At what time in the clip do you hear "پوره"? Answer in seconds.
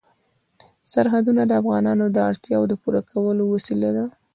2.81-3.01